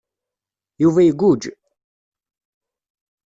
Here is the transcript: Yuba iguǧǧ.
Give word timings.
Yuba 0.83 1.01
iguǧǧ. 1.09 1.43